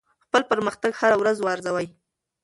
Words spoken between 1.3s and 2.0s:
وارزوئ.